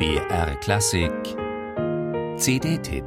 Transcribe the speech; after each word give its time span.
BR 0.00 0.56
Klassik. 0.60 1.12
CD-Tipp 2.38 3.04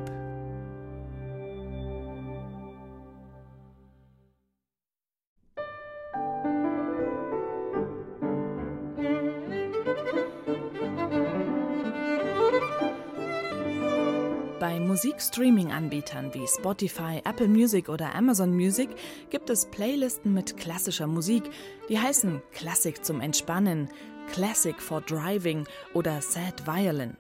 Bei 14.60 14.80
Musikstreaming-Anbietern 14.80 16.32
wie 16.36 16.46
Spotify, 16.48 17.22
Apple 17.26 17.48
Music 17.48 17.90
oder 17.90 18.14
Amazon 18.14 18.52
Music 18.56 18.90
gibt 19.32 19.50
es 19.50 19.66
Playlisten 19.66 20.32
mit 20.32 20.58
klassischer 20.58 21.08
Musik, 21.08 21.44
die 21.90 21.98
heißen 21.98 22.44
Klassik 22.52 23.04
zum 23.04 23.20
Entspannen, 23.20 23.90
Classic 24.32 24.80
for 24.82 25.02
Driving 25.02 25.66
oder 25.94 26.22
Sad 26.22 26.66
Violin. 26.66 27.18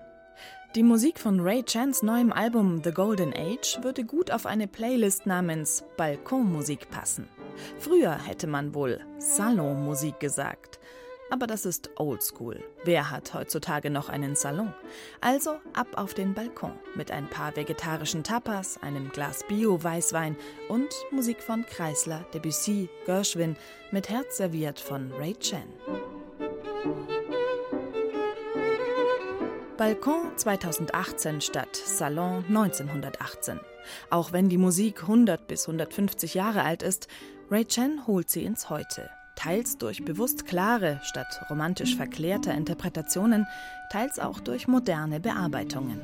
Die 0.75 0.84
Musik 0.84 1.20
von 1.20 1.39
Ray 1.39 1.63
Chans 1.63 2.02
neuem 2.02 2.34
Album 2.34 2.81
The 2.84 2.91
Golden 2.91 3.31
Age 3.31 3.77
würde 3.84 4.03
gut 4.03 4.31
auf 4.31 4.48
eine 4.48 4.67
Playlist 4.67 5.27
namens 5.27 5.84
Balkonmusik 5.97 6.89
passen. 6.89 7.27
Früher 7.77 8.17
hätte 8.17 8.47
man 8.47 8.73
wohl 8.73 8.99
Salonmusik 9.20 10.20
gesagt. 10.20 10.80
Aber 11.30 11.47
das 11.47 11.66
ist 11.66 11.89
oldschool. 11.95 12.63
Wer 12.84 13.09
hat 13.09 13.33
heutzutage 13.33 13.89
noch 13.89 14.09
einen 14.09 14.35
Salon? 14.35 14.73
Also 15.22 15.58
ab 15.73 15.88
auf 15.95 16.13
den 16.13 16.33
Balkon 16.33 16.73
mit 16.95 17.11
ein 17.11 17.27
paar 17.30 17.55
vegetarischen 17.55 18.23
Tapas, 18.23 18.77
einem 18.81 19.09
Glas 19.09 19.44
Bio-Weißwein 19.47 20.35
und 20.70 20.89
Musik 21.11 21.41
von 21.41 21.66
Kreisler, 21.66 22.25
Debussy, 22.33 22.89
Gershwin 23.05 23.55
mit 23.91 24.09
Herz 24.09 24.38
serviert 24.38 24.80
von 24.80 25.11
Ray 25.13 25.35
Chan. 25.35 25.63
Balkon 29.78 30.32
2018 30.36 31.42
statt 31.42 31.76
Salon 31.76 32.44
1918. 32.48 33.59
Auch 34.09 34.34
wenn 34.34 34.50
die 34.50 34.58
Musik 34.58 35.03
100 35.03 35.48
bis 35.48 35.67
150 35.67 36.34
Jahre 36.34 36.64
alt 36.64 36.84
ist, 36.84 37.08
Ray 37.50 37.66
Chen 37.66 38.06
holt 38.08 38.30
sie 38.30 38.44
ins 38.44 38.70
Heute. 38.70 39.09
Teils 39.36 39.78
durch 39.78 40.03
bewusst 40.06 40.45
klare 40.45 41.00
statt 41.03 41.45
romantisch 41.50 41.95
verklärter 41.95 42.53
Interpretationen, 42.53 43.47
teils 43.92 44.20
auch 44.20 44.40
durch 44.40 44.68
moderne 44.68 45.20
Bearbeitungen. 45.20 46.02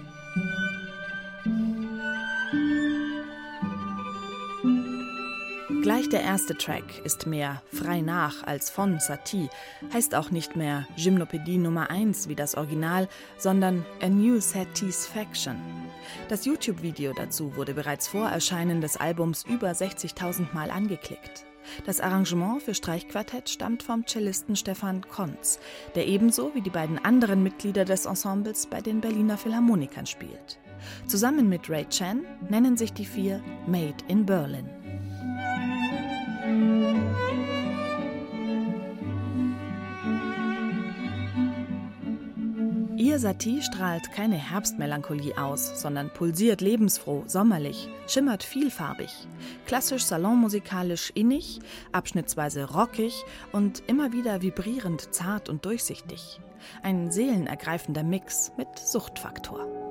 Gleich 5.82 6.10
der 6.10 6.22
erste 6.22 6.58
Track 6.58 6.84
ist 7.06 7.26
mehr 7.26 7.62
frei 7.72 8.02
nach 8.02 8.44
als 8.44 8.70
von 8.70 9.00
Satie, 9.00 9.50
heißt 9.94 10.14
auch 10.14 10.30
nicht 10.30 10.58
mehr 10.58 10.86
Gymnopädie 10.98 11.58
Nummer 11.58 11.90
1 11.90 12.28
wie 12.28 12.36
das 12.36 12.56
Original, 12.56 13.08
sondern 13.38 13.86
A 14.02 14.10
New 14.10 14.42
Satisfaction. 14.42 15.56
Das 16.28 16.44
YouTube-Video 16.44 17.14
dazu 17.14 17.56
wurde 17.56 17.74
bereits 17.74 18.10
vor 18.10 18.28
Erscheinen 18.28 18.82
des 18.82 18.98
Albums 18.98 19.46
über 19.48 19.72
60.000 19.72 20.54
Mal 20.54 20.70
angeklickt. 20.70 21.46
Das 21.86 22.02
Arrangement 22.02 22.62
für 22.62 22.74
Streichquartett 22.74 23.50
stammt 23.50 23.82
vom 23.82 24.06
Cellisten 24.06 24.58
Stefan 24.58 25.08
Konz, 25.08 25.60
der 25.96 26.08
ebenso 26.08 26.54
wie 26.56 26.62
die 26.62 26.70
beiden 26.70 27.00
anderen 27.06 27.42
Mitglieder 27.42 27.86
des 27.86 28.06
Ensembles 28.06 28.68
bei 28.68 28.82
den 28.82 29.00
Berliner 29.00 29.38
Philharmonikern 29.38 30.06
spielt. 30.06 30.60
Zusammen 31.08 31.48
mit 31.48 31.70
Ray 31.70 31.86
Chan 31.86 32.26
nennen 32.50 32.76
sich 32.76 32.92
die 32.92 33.06
vier 33.06 33.42
Made 33.68 34.04
in 34.08 34.26
Berlin. 34.26 34.70
Ihr 43.00 43.18
Satie 43.18 43.62
strahlt 43.62 44.12
keine 44.12 44.36
Herbstmelancholie 44.36 45.38
aus, 45.38 45.82
sondern 45.82 46.10
pulsiert 46.10 46.60
lebensfroh, 46.60 47.24
sommerlich, 47.28 47.88
schimmert 48.08 48.44
vielfarbig, 48.44 49.10
klassisch 49.66 50.04
salonmusikalisch 50.04 51.10
innig, 51.16 51.62
abschnittsweise 51.94 52.74
rockig 52.74 53.24
und 53.54 53.84
immer 53.88 54.12
wieder 54.12 54.42
vibrierend 54.42 55.16
zart 55.16 55.48
und 55.48 55.64
durchsichtig. 55.64 56.42
Ein 56.84 57.10
seelenergreifender 57.10 58.04
Mix 58.04 58.52
mit 58.58 58.68
Suchtfaktor. 58.78 59.89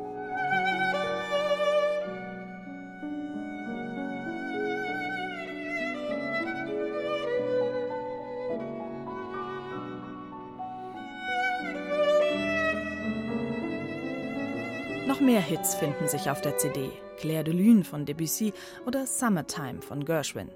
Noch 15.08 15.20
mehr 15.20 15.40
Hits 15.40 15.74
finden 15.74 16.06
sich 16.06 16.28
auf 16.28 16.42
der 16.42 16.58
CD. 16.58 16.90
Claire 17.16 17.42
de 17.42 17.54
Lune 17.54 17.82
von 17.82 18.04
Debussy 18.04 18.52
oder 18.84 19.06
Summertime 19.06 19.80
von 19.80 20.04
Gershwin. 20.04 20.50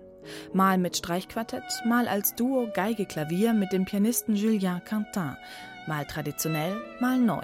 Mal 0.52 0.76
mit 0.76 0.94
Streichquartett, 0.94 1.64
mal 1.86 2.06
als 2.06 2.34
Duo 2.34 2.68
Geige-Klavier 2.74 3.54
mit 3.54 3.72
dem 3.72 3.86
Pianisten 3.86 4.36
Julien 4.36 4.82
Quentin. 4.84 5.38
Mal 5.86 6.04
traditionell, 6.04 6.76
mal 7.00 7.18
neu. 7.18 7.40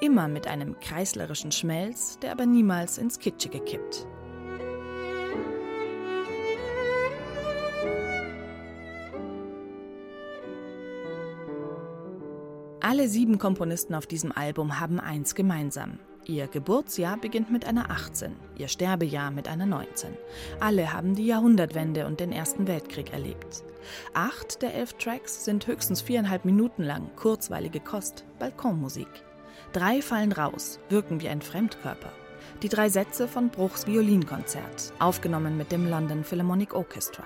Immer 0.00 0.26
mit 0.26 0.46
einem 0.46 0.80
kreislerischen 0.80 1.52
Schmelz, 1.52 2.18
der 2.20 2.32
aber 2.32 2.46
niemals 2.46 2.96
ins 2.96 3.18
Kitschige 3.18 3.60
kippt. 3.60 4.06
Alle 12.80 13.06
sieben 13.06 13.36
Komponisten 13.36 13.94
auf 13.94 14.06
diesem 14.06 14.32
Album 14.32 14.80
haben 14.80 14.98
eins 14.98 15.34
gemeinsam. 15.34 15.98
Ihr 16.30 16.46
Geburtsjahr 16.46 17.16
beginnt 17.16 17.50
mit 17.50 17.64
einer 17.64 17.90
18, 17.90 18.36
ihr 18.58 18.68
Sterbejahr 18.68 19.30
mit 19.30 19.48
einer 19.48 19.64
19. 19.64 20.10
Alle 20.60 20.92
haben 20.92 21.14
die 21.14 21.24
Jahrhundertwende 21.24 22.06
und 22.06 22.20
den 22.20 22.32
Ersten 22.32 22.66
Weltkrieg 22.66 23.14
erlebt. 23.14 23.64
Acht 24.12 24.60
der 24.60 24.74
elf 24.74 24.92
Tracks 24.92 25.46
sind 25.46 25.66
höchstens 25.66 26.02
viereinhalb 26.02 26.44
Minuten 26.44 26.82
lang, 26.82 27.08
kurzweilige 27.16 27.80
Kost, 27.80 28.26
Balkonmusik. 28.38 29.08
Drei 29.72 30.02
fallen 30.02 30.32
raus, 30.32 30.78
wirken 30.90 31.22
wie 31.22 31.30
ein 31.30 31.40
Fremdkörper. 31.40 32.12
Die 32.62 32.68
drei 32.68 32.90
Sätze 32.90 33.26
von 33.26 33.48
Bruchs 33.48 33.86
Violinkonzert, 33.86 34.92
aufgenommen 34.98 35.56
mit 35.56 35.72
dem 35.72 35.88
London 35.88 36.24
Philharmonic 36.24 36.74
Orchestra. 36.74 37.24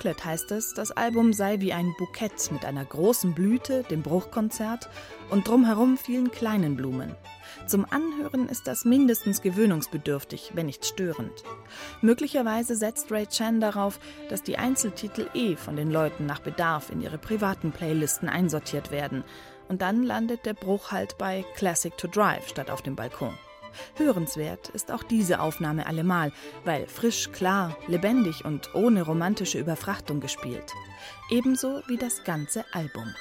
Booklet 0.00 0.24
heißt 0.24 0.50
es, 0.52 0.72
das 0.72 0.92
Album 0.92 1.34
sei 1.34 1.60
wie 1.60 1.74
ein 1.74 1.94
Bukett 1.98 2.50
mit 2.52 2.64
einer 2.64 2.86
großen 2.86 3.34
Blüte, 3.34 3.82
dem 3.82 4.00
Bruchkonzert 4.00 4.88
und 5.28 5.46
drumherum 5.46 5.98
vielen 5.98 6.30
kleinen 6.30 6.74
Blumen. 6.74 7.14
Zum 7.66 7.84
Anhören 7.84 8.48
ist 8.48 8.66
das 8.66 8.86
mindestens 8.86 9.42
gewöhnungsbedürftig, 9.42 10.52
wenn 10.54 10.64
nicht 10.64 10.86
störend. 10.86 11.44
Möglicherweise 12.00 12.76
setzt 12.76 13.12
Ray 13.12 13.26
Chan 13.26 13.60
darauf, 13.60 14.00
dass 14.30 14.42
die 14.42 14.56
Einzeltitel 14.56 15.28
eh 15.34 15.54
von 15.56 15.76
den 15.76 15.90
Leuten 15.90 16.24
nach 16.24 16.40
Bedarf 16.40 16.88
in 16.88 17.02
ihre 17.02 17.18
privaten 17.18 17.70
Playlisten 17.70 18.30
einsortiert 18.30 18.90
werden. 18.90 19.22
Und 19.68 19.82
dann 19.82 20.02
landet 20.02 20.46
der 20.46 20.54
Bruch 20.54 20.92
halt 20.92 21.18
bei 21.18 21.44
Classic 21.56 21.94
to 21.98 22.08
Drive 22.08 22.48
statt 22.48 22.70
auf 22.70 22.80
dem 22.80 22.96
Balkon. 22.96 23.34
Hörenswert 23.96 24.68
ist 24.70 24.90
auch 24.92 25.02
diese 25.02 25.40
Aufnahme 25.40 25.86
allemal, 25.86 26.32
weil 26.64 26.86
frisch, 26.86 27.30
klar, 27.32 27.76
lebendig 27.86 28.44
und 28.44 28.74
ohne 28.74 29.02
romantische 29.02 29.58
Überfrachtung 29.58 30.20
gespielt. 30.20 30.72
Ebenso 31.30 31.82
wie 31.88 31.96
das 31.96 32.24
ganze 32.24 32.64
Album. 32.72 33.14